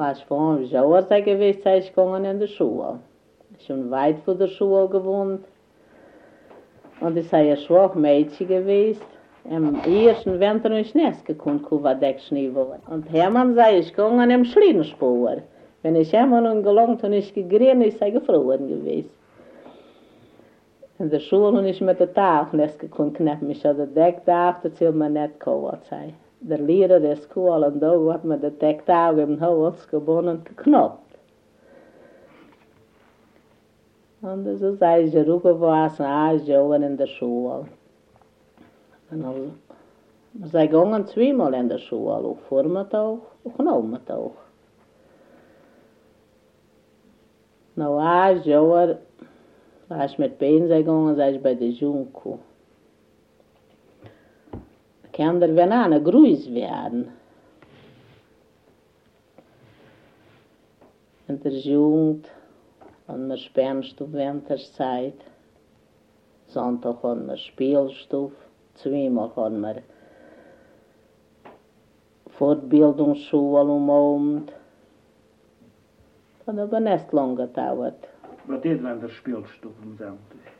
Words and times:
Was 0.00 0.22
vor 0.22 0.58
Jahre 0.60 1.02
sei 1.02 1.20
gewesen, 1.20 1.60
sei 1.62 1.76
ich 1.80 1.92
gegangen 1.94 2.24
in 2.24 2.40
die 2.40 2.48
Schule. 2.48 3.00
Schon 3.66 3.90
weit 3.90 4.18
von 4.20 4.38
der 4.38 4.46
Schule 4.46 4.88
gewohnt. 4.88 5.44
Und 7.02 7.18
ich 7.18 7.28
sei 7.28 7.50
ein 7.50 7.58
schwach 7.58 7.94
Mädchen 7.94 8.48
gewesen. 8.48 9.02
Im 9.44 9.74
ersten 9.84 10.40
Winter 10.40 10.70
ist 10.80 10.94
nicht 10.94 11.26
gekommen, 11.26 11.60
kuva 11.60 11.92
deck 11.92 12.18
Schnee 12.18 12.50
war. 12.54 12.78
Und 12.88 13.12
Hermann 13.12 13.54
sei 13.54 13.80
ich 13.80 13.90
gegangen 13.90 14.30
im 14.30 14.46
Schlittenspur. 14.46 15.42
Wenn 15.82 15.96
ich 15.96 16.16
einmal 16.16 16.44
nun 16.44 16.62
gelangt 16.62 17.04
und 17.04 17.12
ich 17.12 17.34
gegriffen, 17.34 17.82
ich 17.82 17.98
sei 17.98 18.08
gefroren 18.08 18.68
gewesen. 18.68 19.10
In 20.98 21.10
der 21.10 21.20
Schule 21.20 21.58
und 21.58 21.66
ich 21.66 21.82
mit 21.82 22.00
der 22.00 22.14
Tag 22.14 22.54
nicht 22.54 22.78
gekommen, 22.78 23.12
knapp 23.12 23.42
mich 23.42 23.66
an 23.66 23.76
der 23.76 23.86
Decktag, 23.86 24.62
das 24.62 24.80
will 24.80 24.92
man 24.92 25.12
nicht 25.12 25.38
kommen 25.40 25.76
sein. 25.90 26.14
Der 26.40 26.58
Lehrer 26.58 27.00
der 27.00 27.16
Schule 27.16 27.66
und 27.66 27.80
da 27.80 27.92
hat 28.12 28.24
mir 28.24 28.38
der 28.38 28.50
Decktag 28.50 29.18
im 29.18 29.40
Haus 29.40 29.86
gewonnen 29.88 30.42
geknoppt. 30.44 31.10
Und 34.22 34.58
so 34.58 34.74
sei 34.74 35.04
ich 35.04 35.14
rüber 35.14 35.60
was, 35.60 36.00
ah, 36.00 36.34
ich 36.34 36.48
in 36.48 36.96
der 36.96 37.06
Schule. 37.06 37.66
Und 39.10 39.24
also, 39.24 39.50
sei 40.44 40.66
gegangen 40.66 41.06
zweimal 41.06 41.54
in 41.54 41.68
der 41.68 41.78
Schule, 41.78 42.14
auch 42.14 42.38
Vormittag, 42.48 43.18
auch 43.44 43.58
Nachmittag. 43.58 44.30
Nou, 47.76 47.98
ein 47.98 48.42
Jahr, 48.42 48.98
war 49.88 50.04
ich 50.04 50.18
Bein 50.38 50.68
sei 50.68 50.82
gegangen, 50.82 51.16
sei 51.16 51.34
ich 51.34 51.42
bei 51.42 51.54
der 51.54 51.70
Junko. 51.70 52.38
kann 55.20 55.38
der 55.38 55.48
Banane 55.48 56.02
grüß 56.02 56.54
werden. 56.54 57.08
Und 61.28 61.44
der 61.44 61.52
Jugend, 61.52 62.26
und 63.06 63.28
der 63.28 63.36
Spernstuf 63.36 64.08
während 64.12 64.48
der 64.48 64.56
Zeit, 64.56 65.20
Sonntag 66.46 67.04
und 67.04 67.28
der 67.28 67.36
Spielstuf, 67.36 68.32
zweimal 68.76 69.30
und 69.34 69.62
der 69.62 69.82
Fortbildungsschule 72.38 73.64
um 73.64 73.90
Abend, 73.90 74.52
Und 76.46 76.58
aber 76.58 76.80
nicht 76.80 77.12
lange 77.12 77.46
dauert. 77.48 78.08
Was 78.46 78.64
ist, 78.64 78.82
wenn 78.82 79.00
der 79.00 79.08
Spielstuf 79.10 79.74
im 79.82 79.98
Sonntag? 79.98 80.59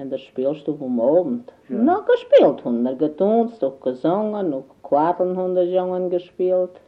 En 0.00 0.08
de 0.08 0.18
speelstof 0.18 0.80
om 0.80 1.00
Abend. 1.00 1.52
Ja. 1.68 1.76
Nog 1.76 2.04
gespeeld 2.06 2.64
haben 2.64 2.82
wir, 2.82 2.94
getanzt, 2.94 3.62
auch 3.62 3.80
gesungen, 3.80 4.48
noch 4.48 4.64
Quadeln 4.82 5.36
haben 5.36 5.54
die 5.54 5.72
Jungen 5.72 6.08
gespielt. 6.08 6.80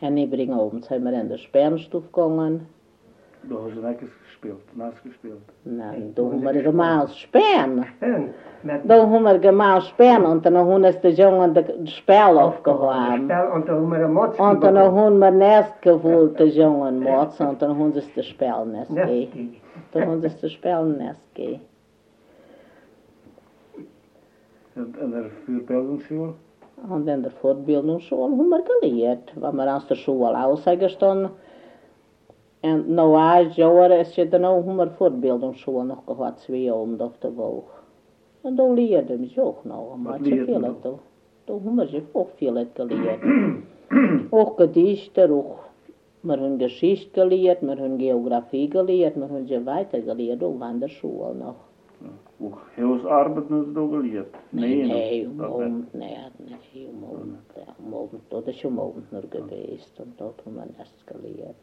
En 0.00 0.16
übrigens 0.16 0.58
abends 0.58 0.88
haben 0.88 1.04
wir 1.04 1.12
in 1.12 1.28
der 1.28 1.36
Sperrstuf 1.36 2.10
gegangen. 2.10 2.68
Da 3.48 3.56
haben 3.56 3.74
sie 3.74 3.80
nicht 3.80 4.00
gespeeld, 4.00 4.76
naast 4.76 5.02
gespeeld. 5.02 5.42
Nein, 5.64 6.12
da 6.14 6.22
haben 6.22 6.42
wir. 6.42 6.54
En 8.00 8.34
met 8.62 8.88
Da 8.88 9.02
haben 9.02 9.24
wir 9.24 9.38
gemals 9.38 9.88
Sperren 9.88 10.24
und 10.24 10.46
dann 10.46 10.56
haben 10.56 10.84
uns 10.84 11.00
die 11.00 11.08
Jungen 11.08 11.52
das 11.54 11.90
Spiel 11.90 12.38
aufgehoben. 12.38 13.22
Und 13.22 13.28
da 13.28 13.74
haben 13.74 13.90
wir 13.90 14.08
motski 14.08 14.42
Und 14.42 14.62
dann 14.62 14.78
haben 14.78 15.18
wir 15.18 15.30
nicht 15.30 15.82
gewollt, 15.82 16.38
die 16.38 16.44
Jungen 16.44 17.00
Mots, 17.00 17.40
und 17.40 17.60
dann 17.60 17.76
haben 17.76 17.92
sie 17.92 18.02
das 18.14 18.26
Spiel 18.26 18.66
nicht 18.66 18.94
gegeben. 18.94 19.56
Da 19.92 20.00
haben 20.02 20.20
sie 20.20 20.28
das 20.28 20.52
Spiel 20.52 20.84
nicht 20.84 21.34
gegeben. 21.34 21.60
En, 24.74 24.94
en 25.00 25.12
der 25.12 25.30
Voorbeeldingsschule? 25.44 26.34
Und 26.88 27.06
in 27.06 27.22
der 27.22 27.30
Fortbildungsschule 27.30 28.22
haben 28.22 28.48
wir 28.48 28.64
gelehrt, 28.80 29.32
wenn 29.36 29.56
wir 29.56 29.76
aus 29.76 29.86
der 29.86 29.94
Schule 29.94 30.36
ausgestanden 30.36 31.26
Und 31.26 31.51
noch 32.62 33.16
ein 33.16 33.50
Jahr 33.52 33.90
ist 34.00 34.16
ja 34.16 34.24
dann 34.24 34.44
auch 34.44 34.64
haben 34.64 34.76
wir 34.76 34.86
Fortbildungsschule 34.90 35.84
noch 35.84 36.06
gehabt, 36.06 36.40
zwei 36.40 36.70
Abend 36.72 37.02
auf 37.02 37.18
der 37.18 37.36
Woche. 37.36 37.64
Und 38.42 38.56
da 38.56 38.66
lehrten 38.72 39.20
wir 39.20 39.28
sie 39.28 39.40
auch 39.40 39.64
noch. 39.64 39.92
Was 39.92 39.98
Man 39.98 40.12
hat 40.14 40.26
ja 40.26 40.34
lehrten 40.36 40.46
viel, 40.46 40.70
Sie? 40.70 40.76
da, 40.82 40.98
da 41.46 41.52
haben 41.54 41.76
wir 41.76 41.86
sie 41.88 42.02
auch 42.14 42.28
viel 42.36 42.66
gelehrt. 42.74 43.20
auch 44.30 44.56
Gedichte, 44.56 45.30
auch 45.32 45.58
wir 46.24 46.36
haben 46.40 46.58
Geschichte 46.58 47.20
gelehrt, 47.20 47.62
wir 47.62 47.76
haben 47.76 47.98
Geografie 47.98 48.68
gelehrt, 48.68 49.16
wir 49.16 49.28
haben 49.28 49.46
sie 49.46 49.66
weiter 49.66 50.00
gelehrt, 50.00 50.42
auch 50.44 50.60
an 50.60 50.78
der 50.80 50.88
Schule 50.88 51.34
noch. 51.34 51.56
Ook 52.40 52.58
hebben 52.74 53.00
ze 53.00 53.80
ook 53.80 53.90
geleerd. 53.92 54.34
Nee, 54.50 54.84
nee, 54.86 55.28
dat- 55.36 55.50
om 55.50 55.60
dat- 55.60 55.94
nee, 56.00 56.16
nee, 56.38 56.88
um 56.88 57.94
Abend, 57.94 58.20
dat 58.28 58.46
is 58.46 58.64
um 58.64 58.78
Abend 58.80 59.12
nur 59.12 59.22
geweest, 59.30 59.92
haben 59.98 60.54
wir 60.56 60.66
nichts 60.78 61.04
gelehrt. 61.06 61.54